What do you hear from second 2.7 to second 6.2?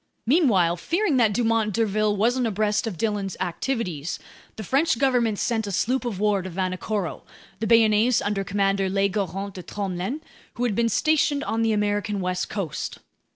of Dillon's activities, the French government sent a sloop of